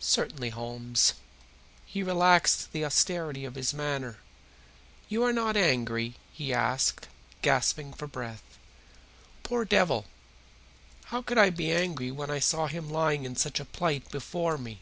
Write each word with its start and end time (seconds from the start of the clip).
"Certainly, 0.00 0.48
Holmes." 0.48 1.12
He 1.84 2.02
relaxed 2.02 2.72
the 2.72 2.86
austerity 2.86 3.44
of 3.44 3.54
his 3.54 3.74
manner. 3.74 4.16
"You 5.10 5.22
are 5.24 5.30
not 5.34 5.58
angry?" 5.58 6.14
he 6.32 6.54
asked, 6.54 7.06
gasping 7.42 7.92
for 7.92 8.06
breath. 8.06 8.44
Poor 9.42 9.66
devil, 9.66 10.06
how 11.08 11.20
could 11.20 11.36
I 11.36 11.50
be 11.50 11.70
angry 11.70 12.10
when 12.10 12.30
I 12.30 12.38
saw 12.38 12.66
him 12.66 12.88
lying 12.88 13.26
in 13.26 13.36
such 13.36 13.60
a 13.60 13.66
plight 13.66 14.10
before 14.10 14.56
me? 14.56 14.78